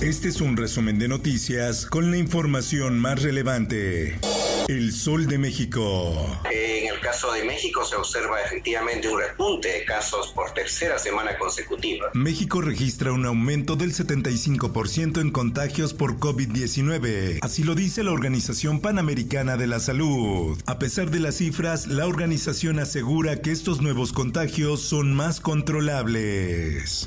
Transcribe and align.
Este 0.00 0.28
es 0.28 0.40
un 0.40 0.56
resumen 0.56 0.98
de 0.98 1.08
noticias 1.08 1.84
con 1.84 2.10
la 2.10 2.16
información 2.16 2.98
más 2.98 3.22
relevante. 3.22 4.18
El 4.66 4.92
Sol 4.94 5.26
de 5.26 5.36
México. 5.36 6.40
En 6.50 6.86
el 6.86 6.98
caso 7.00 7.30
de 7.32 7.44
México 7.44 7.84
se 7.84 7.96
observa 7.96 8.40
efectivamente 8.40 9.10
un 9.10 9.20
repunte 9.20 9.68
de 9.68 9.84
casos 9.84 10.28
por 10.28 10.54
tercera 10.54 10.98
semana 10.98 11.36
consecutiva. 11.36 12.08
México 12.14 12.62
registra 12.62 13.12
un 13.12 13.26
aumento 13.26 13.76
del 13.76 13.92
75% 13.92 15.20
en 15.20 15.30
contagios 15.32 15.92
por 15.92 16.18
COVID-19. 16.18 17.40
Así 17.42 17.62
lo 17.62 17.74
dice 17.74 18.02
la 18.02 18.12
Organización 18.12 18.80
Panamericana 18.80 19.58
de 19.58 19.66
la 19.66 19.80
Salud. 19.80 20.58
A 20.64 20.78
pesar 20.78 21.10
de 21.10 21.20
las 21.20 21.34
cifras, 21.36 21.88
la 21.88 22.06
organización 22.06 22.78
asegura 22.78 23.42
que 23.42 23.52
estos 23.52 23.82
nuevos 23.82 24.14
contagios 24.14 24.80
son 24.80 25.12
más 25.12 25.40
controlables. 25.40 27.06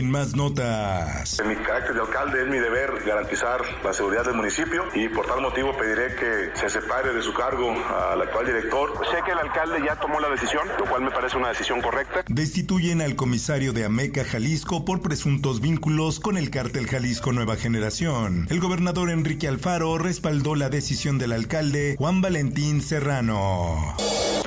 En 0.00 0.10
más 0.10 0.34
notas. 0.34 1.38
En 1.40 1.48
mi 1.48 1.56
carácter 1.56 1.94
de 1.94 2.00
alcalde 2.00 2.40
es 2.40 2.48
mi 2.48 2.58
deber 2.58 3.04
garantizar 3.04 3.60
la 3.84 3.92
seguridad 3.92 4.24
del 4.24 4.32
municipio 4.32 4.84
y 4.94 5.10
por 5.10 5.26
tal 5.26 5.42
motivo 5.42 5.76
pediré 5.76 6.14
que 6.14 6.58
se 6.58 6.70
separe 6.70 7.12
de 7.12 7.20
su 7.20 7.34
cargo 7.34 7.70
al 7.70 8.22
actual 8.22 8.46
director. 8.46 8.94
Sé 9.10 9.18
que 9.26 9.32
el 9.32 9.38
alcalde 9.38 9.82
ya 9.84 9.96
tomó 9.96 10.18
la 10.18 10.30
decisión, 10.30 10.66
lo 10.78 10.86
cual 10.86 11.02
me 11.02 11.10
parece 11.10 11.36
una 11.36 11.50
decisión 11.50 11.82
correcta. 11.82 12.24
Destituyen 12.28 13.02
al 13.02 13.14
comisario 13.14 13.74
de 13.74 13.84
Ameca, 13.84 14.24
Jalisco, 14.24 14.86
por 14.86 15.02
presuntos 15.02 15.60
vínculos 15.60 16.18
con 16.18 16.38
el 16.38 16.48
cártel 16.48 16.86
Jalisco 16.86 17.32
Nueva 17.32 17.56
Generación. 17.56 18.46
El 18.48 18.60
gobernador 18.60 19.10
Enrique 19.10 19.48
Alfaro 19.48 19.98
respaldó 19.98 20.54
la 20.54 20.70
decisión 20.70 21.18
del 21.18 21.32
alcalde 21.32 21.96
Juan 21.98 22.22
Valentín 22.22 22.80
Serrano. 22.80 23.96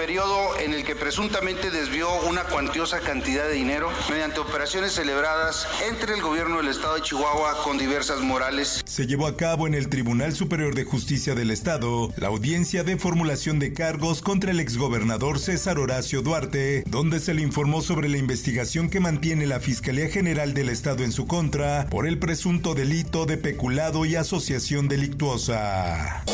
Periodo 0.03 0.59
en 0.59 0.73
el 0.73 0.83
que 0.83 0.97
presuntamente 0.97 1.71
desvió 1.71 2.09
una 2.27 2.43
cuantiosa 2.43 2.99
cantidad 2.99 3.47
de 3.47 3.53
dinero 3.53 3.89
mediante 4.09 4.41
operaciones 4.41 4.91
celebradas 4.91 5.65
entre 5.89 6.13
el 6.13 6.21
gobierno 6.21 6.57
del 6.57 6.67
estado 6.67 6.95
de 6.95 7.03
Chihuahua 7.03 7.63
con 7.63 7.77
diversas 7.77 8.19
morales. 8.19 8.81
Se 8.85 9.07
llevó 9.07 9.27
a 9.27 9.37
cabo 9.37 9.65
en 9.65 9.73
el 9.73 9.87
Tribunal 9.87 10.33
Superior 10.33 10.75
de 10.75 10.83
Justicia 10.83 11.35
del 11.35 11.51
Estado 11.51 12.11
la 12.17 12.27
audiencia 12.27 12.83
de 12.83 12.97
formulación 12.97 13.59
de 13.59 13.71
cargos 13.71 14.21
contra 14.21 14.51
el 14.51 14.59
exgobernador 14.59 15.39
César 15.39 15.79
Horacio 15.79 16.21
Duarte, 16.21 16.83
donde 16.85 17.21
se 17.21 17.33
le 17.33 17.41
informó 17.41 17.81
sobre 17.81 18.09
la 18.09 18.17
investigación 18.17 18.89
que 18.89 18.99
mantiene 18.99 19.47
la 19.47 19.61
Fiscalía 19.61 20.09
General 20.09 20.53
del 20.53 20.67
Estado 20.67 21.05
en 21.05 21.13
su 21.13 21.27
contra 21.27 21.87
por 21.89 22.07
el 22.07 22.19
presunto 22.19 22.73
delito 22.73 23.25
de 23.25 23.37
peculado 23.37 24.03
y 24.03 24.17
asociación 24.17 24.89
delictuosa. 24.89 26.25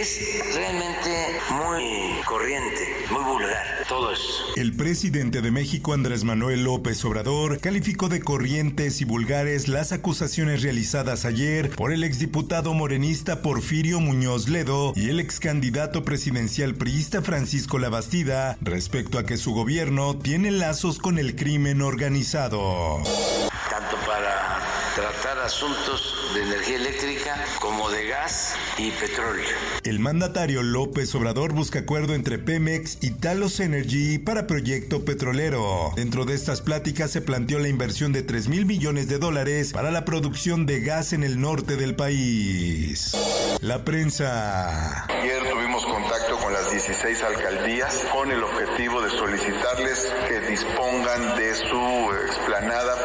Es 0.00 0.18
realmente 0.54 1.10
muy 1.50 2.22
corriente, 2.24 3.04
muy 3.10 3.22
vulgar, 3.22 3.84
todo 3.86 4.10
eso. 4.10 4.44
El 4.56 4.74
presidente 4.74 5.42
de 5.42 5.50
México, 5.50 5.92
Andrés 5.92 6.24
Manuel 6.24 6.64
López 6.64 7.04
Obrador, 7.04 7.58
calificó 7.60 8.08
de 8.08 8.20
corrientes 8.20 9.02
y 9.02 9.04
vulgares 9.04 9.68
las 9.68 9.92
acusaciones 9.92 10.62
realizadas 10.62 11.26
ayer 11.26 11.68
por 11.68 11.92
el 11.92 12.02
exdiputado 12.02 12.72
morenista 12.72 13.42
Porfirio 13.42 14.00
Muñoz 14.00 14.48
Ledo 14.48 14.94
y 14.96 15.10
el 15.10 15.20
excandidato 15.20 16.02
presidencial 16.02 16.74
priista 16.74 17.20
Francisco 17.20 17.78
Labastida 17.78 18.56
respecto 18.62 19.18
a 19.18 19.26
que 19.26 19.36
su 19.36 19.52
gobierno 19.52 20.16
tiene 20.16 20.50
lazos 20.50 20.98
con 20.98 21.18
el 21.18 21.36
crimen 21.36 21.82
organizado. 21.82 23.02
Tratar 24.94 25.38
asuntos 25.38 26.16
de 26.34 26.42
energía 26.42 26.76
eléctrica 26.76 27.36
como 27.60 27.90
de 27.90 28.08
gas 28.08 28.56
y 28.76 28.90
petróleo. 28.90 29.48
El 29.84 30.00
mandatario 30.00 30.64
López 30.64 31.14
Obrador 31.14 31.52
busca 31.52 31.80
acuerdo 31.80 32.14
entre 32.14 32.38
Pemex 32.38 32.98
y 33.00 33.10
Talos 33.12 33.60
Energy 33.60 34.18
para 34.18 34.48
proyecto 34.48 35.04
petrolero. 35.04 35.92
Dentro 35.94 36.24
de 36.24 36.34
estas 36.34 36.60
pláticas 36.60 37.12
se 37.12 37.20
planteó 37.20 37.60
la 37.60 37.68
inversión 37.68 38.12
de 38.12 38.22
3 38.22 38.48
mil 38.48 38.66
millones 38.66 39.08
de 39.08 39.18
dólares 39.18 39.72
para 39.72 39.92
la 39.92 40.04
producción 40.04 40.66
de 40.66 40.80
gas 40.80 41.12
en 41.12 41.22
el 41.22 41.40
norte 41.40 41.76
del 41.76 41.94
país. 41.94 43.16
La 43.60 43.84
prensa. 43.84 45.06
Ayer 45.06 45.48
tuvimos 45.50 45.84
contacto 45.86 46.36
con 46.38 46.52
las 46.52 46.70
16 46.70 47.22
alcaldías 47.22 48.04
con 48.12 48.30
el 48.32 48.42
objetivo 48.42 49.02
de 49.02 49.10
solicitarles 49.10 50.12
que 50.28 50.40
dispongan 50.50 51.36
de 51.36 51.54
su 51.54 52.12
explanada 52.26 52.99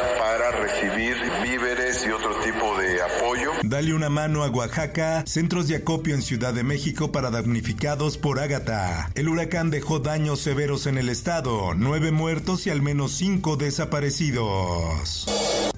otro 2.12 2.34
tipo 2.44 2.78
de 2.78 3.02
apoyo. 3.02 3.50
Dale 3.62 3.94
una 3.94 4.08
mano 4.08 4.44
a 4.44 4.50
Oaxaca, 4.50 5.24
centros 5.26 5.68
de 5.68 5.76
acopio 5.76 6.14
en 6.14 6.22
Ciudad 6.22 6.54
de 6.54 6.62
México 6.62 7.12
para 7.12 7.30
damnificados 7.30 8.18
por 8.18 8.38
Ágata. 8.38 9.10
El 9.14 9.28
huracán 9.28 9.70
dejó 9.70 9.98
daños 9.98 10.40
severos 10.40 10.86
en 10.86 10.98
el 10.98 11.08
estado, 11.08 11.74
nueve 11.74 12.12
muertos 12.12 12.66
y 12.66 12.70
al 12.70 12.82
menos 12.82 13.12
cinco 13.12 13.56
desaparecidos. 13.56 15.26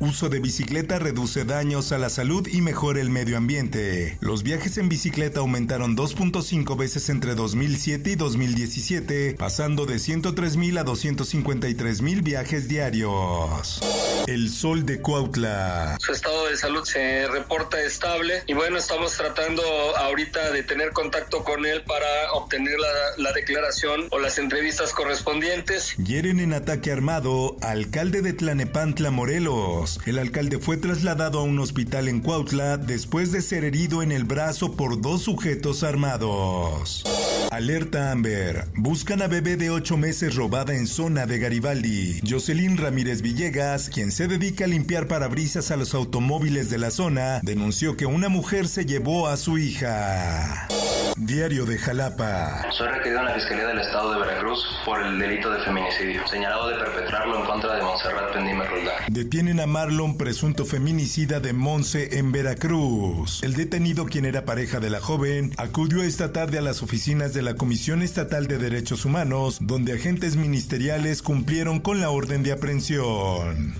Uso 0.00 0.28
de 0.28 0.38
bicicleta 0.38 0.98
reduce 0.98 1.44
daños 1.44 1.92
a 1.92 1.98
la 1.98 2.08
salud 2.08 2.46
y 2.46 2.60
mejora 2.60 3.00
el 3.00 3.10
medio 3.10 3.36
ambiente. 3.36 4.16
Los 4.20 4.42
viajes 4.42 4.78
en 4.78 4.88
bicicleta 4.88 5.40
aumentaron 5.40 5.96
2.5 5.96 6.76
veces 6.76 7.08
entre 7.08 7.34
2007 7.34 8.10
y 8.10 8.14
2017, 8.14 9.34
pasando 9.38 9.86
de 9.86 9.98
103 9.98 10.56
mil 10.56 10.78
a 10.78 10.84
253 10.84 12.02
mil 12.02 12.22
viajes 12.22 12.68
diarios. 12.68 13.80
El 14.28 14.50
sol 14.50 14.84
de 14.84 15.00
Cuautla. 15.00 15.96
Su 16.00 16.12
estado 16.12 16.48
de 16.48 16.56
salud 16.58 16.84
se 16.84 17.26
reporta 17.28 17.80
estable 17.82 18.42
y 18.46 18.52
bueno, 18.52 18.76
estamos 18.76 19.16
tratando 19.16 19.62
ahorita 19.96 20.50
de 20.50 20.62
tener 20.62 20.92
contacto 20.92 21.42
con 21.44 21.64
él 21.64 21.82
para 21.84 22.32
obtener 22.34 22.78
la, 22.78 22.88
la 23.16 23.32
declaración 23.32 24.06
o 24.10 24.18
las 24.18 24.36
entrevistas 24.36 24.92
correspondientes. 24.92 25.96
Hieren 25.96 26.40
en 26.40 26.52
ataque 26.52 26.92
armado 26.92 27.56
alcalde 27.62 28.20
de 28.20 28.34
Tlanepantla, 28.34 29.10
Morelos. 29.10 29.98
El 30.04 30.18
alcalde 30.18 30.58
fue 30.58 30.76
trasladado 30.76 31.38
a 31.38 31.44
un 31.44 31.58
hospital 31.58 32.06
en 32.06 32.20
Cuautla 32.20 32.76
después 32.76 33.32
de 33.32 33.40
ser 33.40 33.64
herido 33.64 34.02
en 34.02 34.12
el 34.12 34.24
brazo 34.24 34.76
por 34.76 35.00
dos 35.00 35.22
sujetos 35.22 35.82
armados. 35.82 37.02
Alerta 37.50 38.12
Amber. 38.12 38.66
Buscan 38.74 39.22
a 39.22 39.26
bebé 39.26 39.56
de 39.56 39.70
8 39.70 39.96
meses 39.96 40.34
robada 40.34 40.74
en 40.74 40.86
zona 40.86 41.24
de 41.24 41.38
Garibaldi. 41.38 42.20
Jocelyn 42.28 42.76
Ramírez 42.76 43.22
Villegas, 43.22 43.88
quien 43.88 44.12
se 44.12 44.28
dedica 44.28 44.66
a 44.66 44.68
limpiar 44.68 45.08
parabrisas 45.08 45.70
a 45.70 45.76
los 45.76 45.94
automóviles 45.94 46.68
de 46.68 46.78
la 46.78 46.90
zona, 46.90 47.40
denunció 47.42 47.96
que 47.96 48.04
una 48.04 48.28
mujer 48.28 48.68
se 48.68 48.84
llevó 48.84 49.28
a 49.28 49.36
su 49.38 49.56
hija. 49.56 50.68
Diario 51.16 51.64
de 51.64 51.78
Jalapa. 51.78 52.66
Soy 52.70 52.88
requerido 52.88 53.20
en 53.20 53.26
la 53.26 53.34
Fiscalía 53.34 53.66
del 53.66 53.80
Estado 53.80 54.12
de 54.12 54.20
Veracruz 54.20 54.64
por 54.84 55.02
el 55.02 55.18
delito 55.18 55.50
de 55.50 55.60
feminicidio, 55.64 56.26
señalado 56.28 56.68
de 56.68 56.76
perpetrarlo 56.76 57.40
en 57.40 57.46
contra 57.46 57.76
de 57.76 57.82
Montserrat 57.82 58.32
Pendime 58.32 58.64
Roldán. 58.64 58.94
Detienen 59.08 59.60
a 59.60 59.66
Marlon, 59.66 60.16
presunto 60.16 60.64
feminicida 60.64 61.40
de 61.40 61.52
Monse 61.54 62.18
en 62.18 62.30
Veracruz. 62.30 63.42
El 63.42 63.54
detenido, 63.54 64.06
quien 64.06 64.26
era 64.26 64.44
pareja 64.44 64.80
de 64.80 64.90
la 64.90 65.00
joven, 65.00 65.52
acudió 65.56 66.02
esta 66.02 66.32
tarde 66.32 66.58
a 66.58 66.62
las 66.62 66.82
oficinas 66.82 67.34
de 67.34 67.37
la 67.42 67.54
Comisión 67.54 68.02
Estatal 68.02 68.46
de 68.46 68.58
Derechos 68.58 69.04
Humanos, 69.04 69.58
donde 69.60 69.94
agentes 69.94 70.36
ministeriales 70.36 71.22
cumplieron 71.22 71.80
con 71.80 72.00
la 72.00 72.10
orden 72.10 72.42
de 72.42 72.52
aprehensión. 72.52 73.74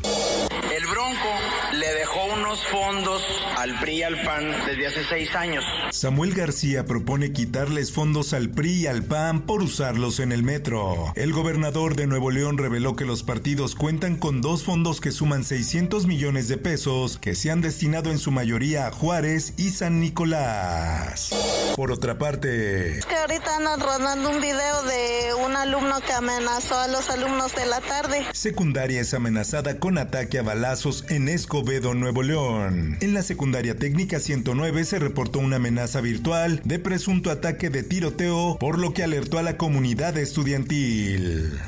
El 0.75 0.87
Bronco 0.87 1.58
unos 2.49 2.67
fondos 2.69 3.23
al 3.59 3.79
PRI 3.79 3.97
y 3.97 4.03
al 4.03 4.23
PAN 4.23 4.51
desde 4.67 4.87
hace 4.87 5.05
seis 5.05 5.35
años. 5.35 5.63
Samuel 5.91 6.33
García 6.33 6.87
propone 6.87 7.33
quitarles 7.33 7.93
fondos 7.93 8.33
al 8.33 8.49
PRI 8.49 8.73
y 8.73 8.87
al 8.87 9.03
PAN 9.03 9.43
por 9.43 9.63
usarlos 9.63 10.19
en 10.19 10.33
el 10.33 10.43
metro. 10.43 11.13
El 11.15 11.35
gobernador 11.35 11.95
de 11.95 12.07
Nuevo 12.07 12.31
León 12.31 12.57
reveló 12.57 12.97
que 12.97 13.05
los 13.05 13.23
partidos 13.23 13.75
cuentan 13.75 14.17
con 14.17 14.41
dos 14.41 14.65
fondos 14.65 15.03
que 15.03 15.13
suman 15.13 15.45
600 15.45 16.07
millones 16.07 16.49
de 16.49 16.57
pesos 16.57 17.19
que 17.19 17.35
se 17.35 17.51
han 17.51 17.61
destinado 17.61 18.11
en 18.11 18.19
su 18.19 18.31
mayoría 18.31 18.87
a 18.87 18.93
Juárez 18.93 19.53
y 19.59 19.69
San 19.71 20.01
Nicolás. 20.01 21.31
Por 21.77 21.93
otra 21.93 22.17
parte, 22.17 22.99
Es 22.99 23.05
que 23.05 23.15
ahorita 23.15 23.57
andan 23.57 23.79
rodando 23.79 24.31
un 24.31 24.41
video 24.41 24.83
de 24.85 25.35
un 25.45 25.55
alumno 25.55 26.01
que 26.01 26.15
amenazó 26.15 26.79
a 26.79 26.89
los 26.89 27.11
alumnos 27.11 27.55
de 27.55 27.67
la 27.67 27.83
tarde. 27.83 28.25
secundaria 28.33 29.03
es 29.03 29.13
amenazada 29.13 29.79
con 29.79 29.99
ataque 29.99 30.39
a 30.39 30.43
balazos 30.43 31.05
en 31.11 31.29
Escobedo, 31.29 31.93
Nuevo 31.93 32.23
León. 32.23 32.38
En 33.01 33.15
la 33.15 33.23
secundaria 33.23 33.77
técnica 33.77 34.21
109 34.21 34.85
se 34.85 34.99
reportó 35.01 35.41
una 35.41 35.57
amenaza 35.57 36.01
virtual 36.01 36.61
de 36.65 36.79
presunto 36.79 37.33
ataque 37.33 37.69
de 37.69 37.83
tiroteo, 37.83 38.59
por 38.61 38.79
lo 38.79 38.93
que 38.93 39.03
alertó 39.03 39.39
a 39.39 39.43
la 39.43 39.57
comunidad 39.57 40.17
estudiantil. 40.17 41.59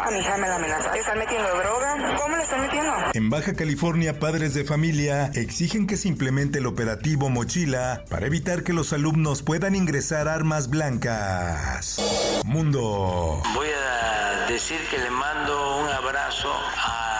A 0.00 0.10
mi 0.10 0.18
hija 0.20 0.36
me 0.38 0.48
la 0.48 0.56
amenaza. 0.56 0.94
¿Están 0.96 1.18
metiendo 1.18 1.48
droga? 1.48 2.16
¿Cómo 2.18 2.36
le 2.36 2.42
están 2.42 2.60
metiendo? 2.62 2.92
En 3.12 3.28
Baja 3.28 3.52
California, 3.54 4.18
padres 4.18 4.54
de 4.54 4.64
familia 4.64 5.30
exigen 5.34 5.86
que 5.86 5.98
se 5.98 6.08
implemente 6.08 6.58
el 6.58 6.66
operativo 6.66 7.28
Mochila 7.28 8.04
para 8.08 8.26
evitar 8.26 8.62
que 8.62 8.72
los 8.72 8.92
alumnos 8.94 9.42
puedan 9.42 9.74
ingresar 9.74 10.28
armas 10.28 10.70
blancas. 10.70 12.00
Mundo. 12.44 13.42
Voy 13.54 13.68
a 13.68 14.46
decir 14.46 14.78
que 14.90 14.98
le 14.98 15.10
mando 15.10 15.80
un 15.80 15.88
abrazo 15.88 16.50
a 16.50 17.13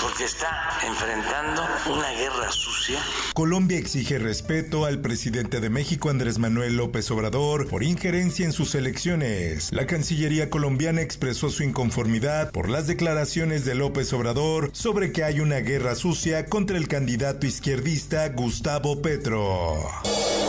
Porque 0.00 0.24
está 0.24 0.48
enfrentando 0.86 1.62
una 1.86 2.10
guerra 2.10 2.50
sucia. 2.50 2.98
Colombia 3.34 3.78
exige 3.78 4.18
respeto 4.18 4.84
al 4.86 5.00
presidente 5.00 5.60
de 5.60 5.70
México 5.70 6.10
Andrés 6.10 6.38
Manuel 6.38 6.76
López 6.76 7.10
Obrador 7.10 7.68
por 7.68 7.82
injerencia 7.82 8.44
en 8.44 8.52
sus 8.52 8.74
elecciones. 8.74 9.72
La 9.72 9.86
Cancillería 9.86 10.50
colombiana 10.50 11.02
expresó 11.02 11.50
su 11.50 11.62
inconformidad 11.62 12.50
por 12.50 12.68
las 12.68 12.86
declaraciones 12.86 13.64
de 13.64 13.74
López 13.74 14.12
Obrador 14.12 14.70
sobre 14.72 15.12
que 15.12 15.24
hay 15.24 15.40
una 15.40 15.58
guerra 15.58 15.94
sucia 15.94 16.46
contra 16.46 16.76
el 16.76 16.88
candidato 16.88 17.46
izquierdista 17.46 18.28
Gustavo 18.28 19.02
Petro. 19.02 19.78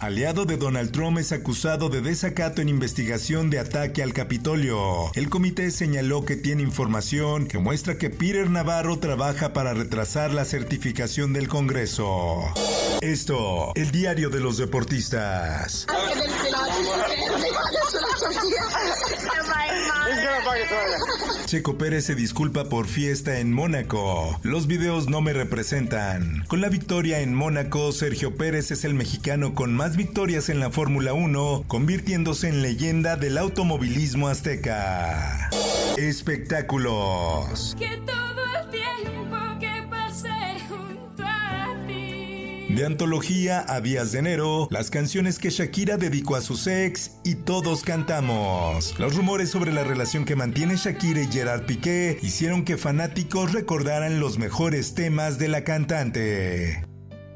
Aliado 0.01 0.45
de 0.45 0.57
Donald 0.57 0.89
Trump 0.91 1.19
es 1.19 1.31
acusado 1.31 1.87
de 1.89 2.01
desacato 2.01 2.59
en 2.59 2.69
investigación 2.69 3.51
de 3.51 3.59
ataque 3.59 4.01
al 4.01 4.13
Capitolio. 4.13 5.11
El 5.13 5.29
comité 5.29 5.69
señaló 5.69 6.25
que 6.25 6.35
tiene 6.35 6.63
información 6.63 7.47
que 7.47 7.59
muestra 7.59 7.99
que 7.99 8.09
Peter 8.09 8.49
Navarro 8.49 8.97
trabaja 8.97 9.53
para 9.53 9.75
retrasar 9.75 10.33
la 10.33 10.43
certificación 10.43 11.33
del 11.33 11.47
Congreso. 11.47 12.51
Esto, 13.01 13.73
el 13.75 13.91
diario 13.91 14.31
de 14.31 14.39
los 14.39 14.57
deportistas. 14.57 15.85
Checo 21.51 21.77
Pérez 21.77 22.05
se 22.05 22.15
disculpa 22.15 22.69
por 22.69 22.87
fiesta 22.87 23.39
en 23.39 23.51
Mónaco. 23.51 24.39
Los 24.41 24.67
videos 24.67 25.09
no 25.09 25.19
me 25.19 25.33
representan. 25.33 26.45
Con 26.47 26.61
la 26.61 26.69
victoria 26.69 27.19
en 27.19 27.35
Mónaco, 27.35 27.91
Sergio 27.91 28.37
Pérez 28.37 28.71
es 28.71 28.85
el 28.85 28.93
mexicano 28.93 29.53
con 29.53 29.73
más 29.73 29.97
victorias 29.97 30.47
en 30.47 30.61
la 30.61 30.69
Fórmula 30.69 31.11
1, 31.11 31.65
convirtiéndose 31.67 32.47
en 32.47 32.61
leyenda 32.61 33.17
del 33.17 33.37
automovilismo 33.37 34.29
azteca. 34.29 35.49
Espectáculos. 35.97 37.75
De 42.75 42.85
antología 42.85 43.65
a 43.67 43.81
días 43.81 44.13
de 44.13 44.19
enero, 44.19 44.69
las 44.71 44.89
canciones 44.89 45.39
que 45.39 45.49
Shakira 45.49 45.97
dedicó 45.97 46.37
a 46.37 46.41
sus 46.41 46.67
ex 46.67 47.17
y 47.25 47.35
todos 47.35 47.83
cantamos. 47.83 48.97
Los 48.97 49.17
rumores 49.17 49.49
sobre 49.49 49.73
la 49.73 49.83
relación 49.83 50.23
que 50.23 50.37
mantiene 50.37 50.77
Shakira 50.77 51.21
y 51.21 51.27
Gerard 51.27 51.65
Piqué 51.65 52.17
hicieron 52.21 52.63
que 52.63 52.77
fanáticos 52.77 53.51
recordaran 53.51 54.21
los 54.21 54.37
mejores 54.37 54.93
temas 54.93 55.37
de 55.37 55.49
la 55.49 55.65
cantante. 55.65 56.85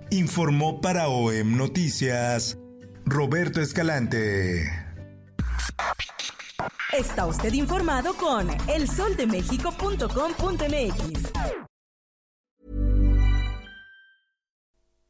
Informó 0.10 0.80
para 0.80 1.10
OEM 1.10 1.58
Noticias 1.58 2.58
Roberto 3.04 3.60
Escalante. 3.60 4.72
Está 6.98 7.26
usted 7.26 7.52
informado 7.52 8.14
con 8.14 8.48
elsoldemexico.com.mx. 8.70 11.65